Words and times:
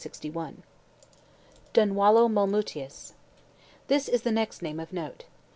DUNWALLO 1.73 2.27
MOLMUTIUS 2.27 3.13
This 3.87 4.09
is 4.09 4.23
the 4.23 4.31
next 4.31 4.63
name 4.63 4.79
of 4.79 4.91
note. 4.91 5.25